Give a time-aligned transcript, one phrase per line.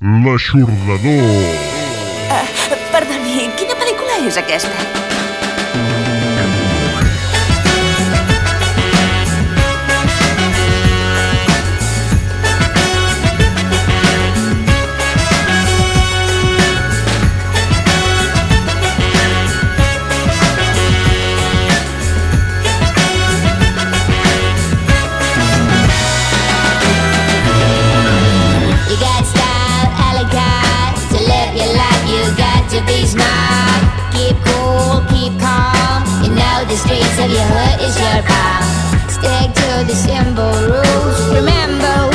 [0.00, 1.26] L'aixordador.
[2.32, 4.72] Uh, perdoni, quina pel·lícula és aquesta?
[36.90, 39.08] streets of your hood is your bomb.
[39.08, 41.36] Stick to the simple rules.
[41.36, 42.09] Remember.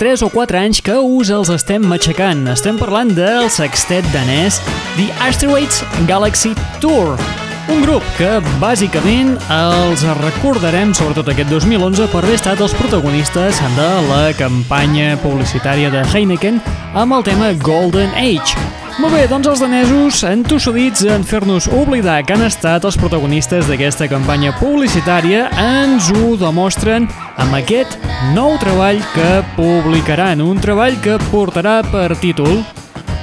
[0.00, 2.46] 3 o 4 anys que us els estem matxacant.
[2.48, 4.56] Estem parlant del sextet danès
[4.94, 7.20] The Asteroids Galaxy Tour,
[7.68, 8.30] un grup que
[8.62, 15.92] bàsicament els recordarem, sobretot aquest 2011, per haver estat els protagonistes de la campanya publicitària
[15.92, 16.64] de Heineken
[16.96, 18.56] amb el tema Golden Age,
[18.98, 24.08] molt bé, doncs els danesos, entossudits en fer-nos oblidar que han estat els protagonistes d'aquesta
[24.10, 27.06] campanya publicitària, ens ho demostren
[27.40, 27.96] amb aquest
[28.34, 32.64] nou treball que publicaran, un treball que portarà per títol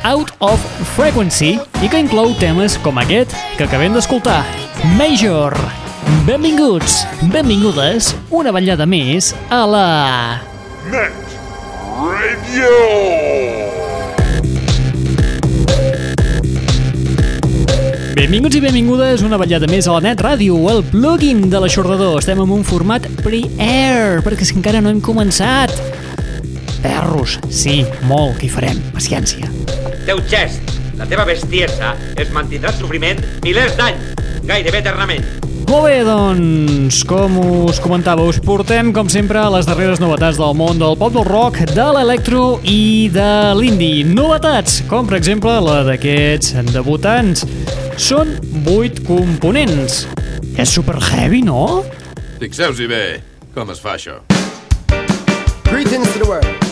[0.07, 0.63] Out of
[0.95, 4.43] Frequency i que inclou temes com aquest que acabem d'escoltar,
[4.95, 5.57] Major.
[6.27, 7.01] Benvinguts,
[7.33, 9.87] benvingudes, una ballada més a la...
[10.87, 11.27] Net
[11.97, 13.66] Radio!
[18.17, 22.15] Benvinguts i benvingudes una vetllada més a la Net Ràdio, el plugin de l'aixordador.
[22.17, 25.69] Estem en un format pre-air, perquè és que encara no hem començat.
[26.81, 29.51] Perros, sí, molt, que hi farem, paciència.
[30.09, 34.15] Teu xest, La teva bestiesa es mantindrà en sofriment milers d'anys,
[34.49, 35.21] gairebé eternament.
[35.67, 37.37] Molt bé, doncs, com
[37.67, 41.67] us comentava, us portem, com sempre, les darreres novetats del món del pop del rock,
[41.69, 44.07] de l'electro i de l'indie.
[44.09, 47.45] Novetats, com per exemple la d'aquests debutants.
[47.97, 48.29] Són
[48.69, 50.03] 8 components.
[50.61, 51.81] És super heavy, no?
[52.37, 53.01] Fixeu-s'hi bé
[53.57, 54.19] com es fa això.
[55.65, 56.66] Greetings to the world.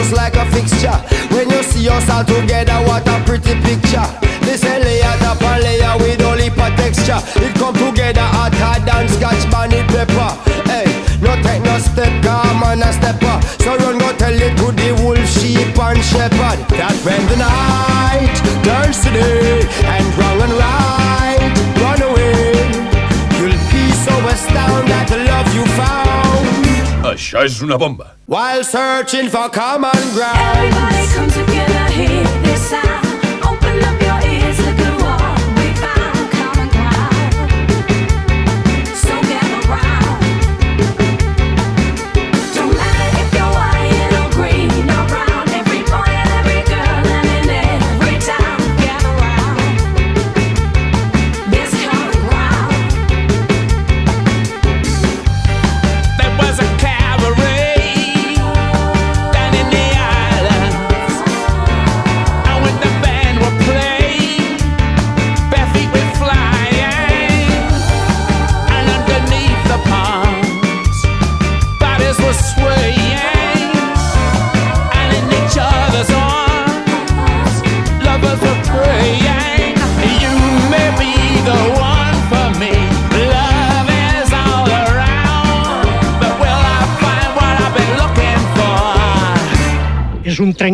[0.00, 0.96] Just like a fixture.
[1.28, 4.08] When you see us all together, what a pretty picture.
[4.46, 7.20] This a layer a layer with all heap texture.
[7.44, 10.30] It come together hotter than scotch bonnet pepper.
[10.70, 10.88] Hey,
[11.20, 13.36] no take no step, come on a stepper.
[13.62, 16.19] So run go tell it to the wolf, sheep and shepherd.
[27.50, 28.16] Found Això és una bomba.
[28.26, 30.38] while searching for common ground.
[30.38, 32.29] Everybody come together, hear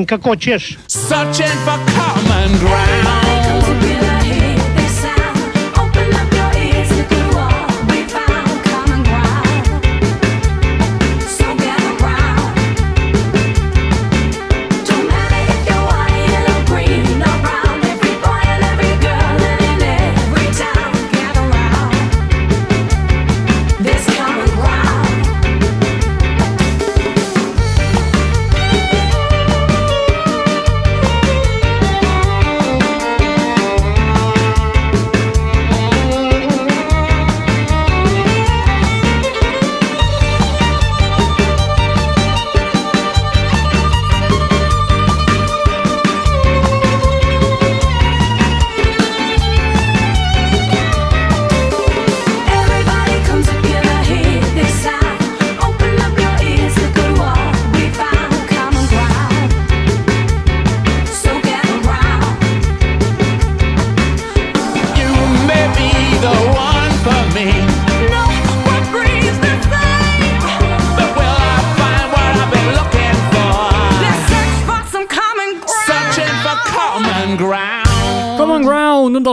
[0.07, 0.77] És un trencacotxes.
[0.87, 4.16] Searching for common ground.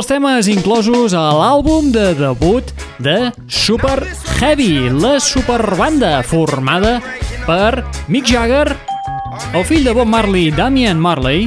[0.04, 4.02] Dels temes inclosos a l'àlbum de debut de Super
[4.36, 6.98] Heavy, la superbanda formada
[7.46, 8.76] per Mick Jagger,
[9.56, 11.46] el fill de Bob Marley, Damian Marley,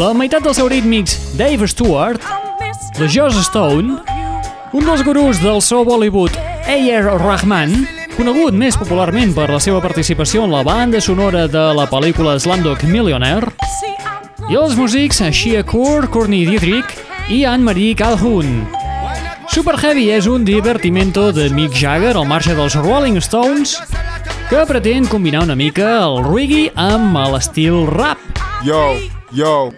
[0.00, 2.24] la meitat dels seus rítmics, Dave Stewart,
[2.96, 3.98] la Joss Stone,
[4.72, 6.32] un dels gurus del so Bollywood,
[6.64, 7.18] A.R.
[7.20, 7.74] Rahman,
[8.16, 12.86] conegut més popularment per la seva participació en la banda sonora de la pel·lícula Slumdog
[12.88, 13.52] Millionaire,
[14.48, 16.97] i els músics Shia Kur, Courtney Dietrich
[17.28, 18.66] i Anne-Marie Calhoun.
[19.48, 23.76] Super Heavy és un divertimento de Mick Jagger al marge dels Rolling Stones
[24.48, 28.20] que pretén combinar una mica el reggae amb l'estil rap.
[28.64, 28.80] Yo,
[29.32, 29.70] yo.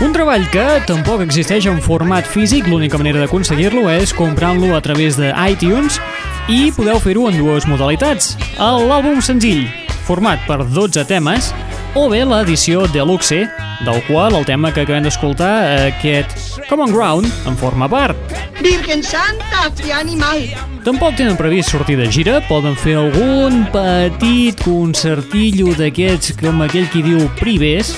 [0.00, 5.20] Un treball que tampoc existeix en format físic, l'única manera d'aconseguir-lo és comprant-lo a través
[5.20, 6.00] de iTunes
[6.48, 8.32] i podeu fer-ho en dues modalitats.
[8.58, 9.68] L'àlbum senzill,
[10.08, 11.52] format per 12 temes,
[11.94, 13.44] o bé l'edició Deluxe,
[13.86, 18.18] del qual el tema que acabem d'escoltar, aquest Common Ground, en forma part.
[18.60, 20.42] Virgen Santa, qué animal.
[20.84, 27.04] Tampoc tenen previst sortir de gira, poden fer algun petit concertillo d'aquests, com aquell qui
[27.06, 27.94] diu privés,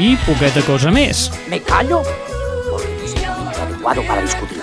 [0.00, 1.28] i poqueta cosa més.
[1.52, 2.00] Me callo
[2.70, 4.58] porque único adecuado para discutir.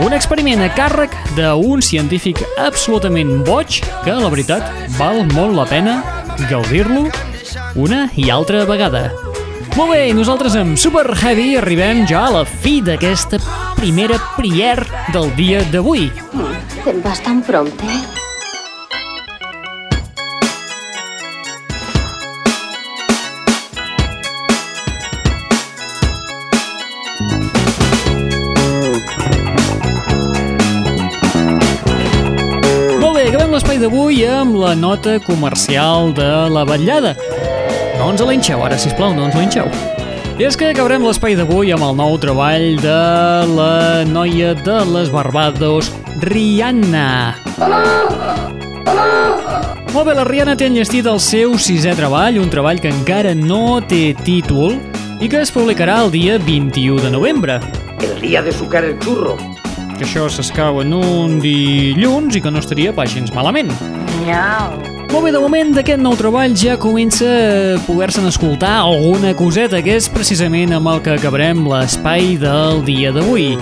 [0.00, 5.98] Un experiment a càrrec d'un científic absolutament boig que, la veritat, val molt la pena
[6.48, 7.08] gaudir-lo
[7.74, 9.10] una i altra vegada.
[9.76, 13.38] Molt bé, nosaltres amb Super Heavy arribem ja a la fi d'aquesta
[13.78, 14.78] primera prier
[15.14, 16.08] del dia d'avui.
[16.84, 18.00] Te'n vas tan prompte?
[33.50, 37.12] L'espai d'avui amb la nota comercial de la vetllada.
[38.00, 39.66] No ens alenxeu ara, sisplau, no ens alenxeu.
[40.40, 43.00] I és que acabarem l'espai d'avui amb el nou treball de
[43.52, 45.90] la noia de les Barbados,
[46.24, 47.36] Rihanna.
[49.92, 53.82] Molt bé, la Rihanna té enllestit el seu sisè treball, un treball que encara no
[53.84, 54.78] té títol
[55.20, 57.58] i que es publicarà el dia 21 de novembre.
[58.00, 59.36] El día de sucar el churro.
[59.98, 63.68] Que això s'escau en un dilluns i que no estaria pas gens malament.
[64.22, 64.89] Miau.
[65.10, 69.96] Molt bé, de moment d'aquest nou treball ja comença a poder-se'n escoltar alguna coseta, que
[69.98, 73.58] és precisament amb el que acabarem l'espai del dia d'avui.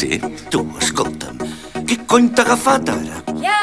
[0.02, 1.38] Tu, ascolta'm,
[1.86, 3.22] que conta agafat ara?
[3.38, 3.60] Ja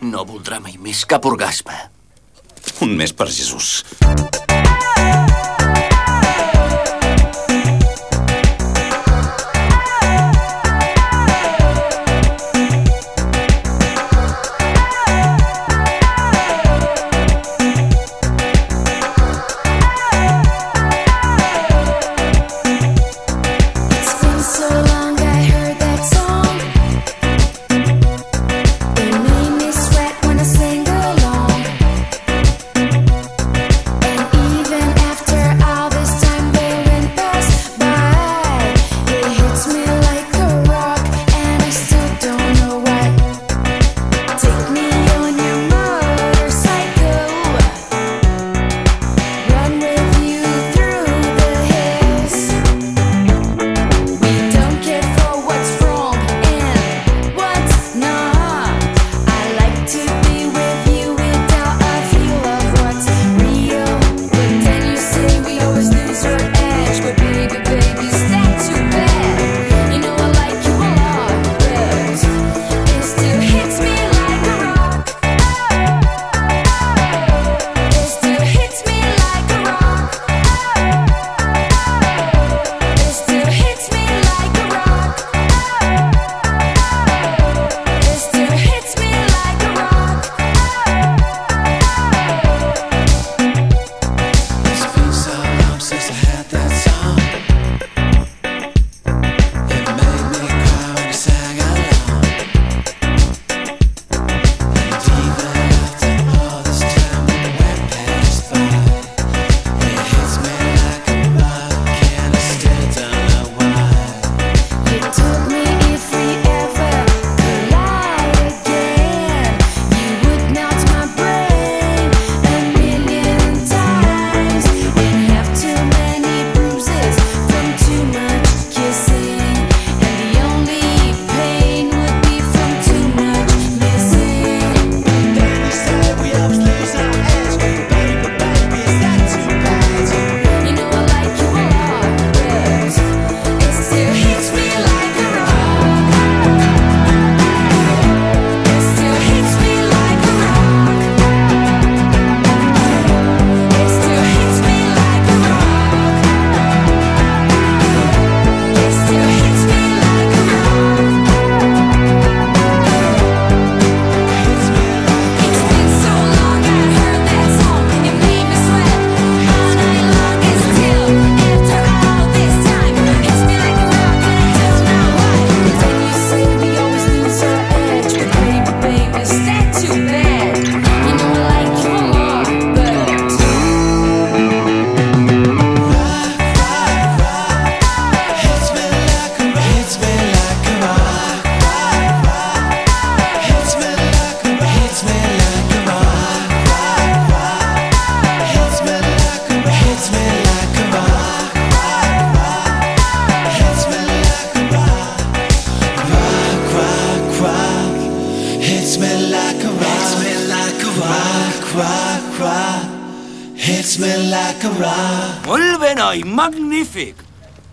[0.00, 1.76] No voldrà mai més cap orgasme.
[2.80, 3.82] Un mes per Jesús.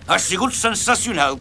[0.07, 1.35] A sigut sensacional.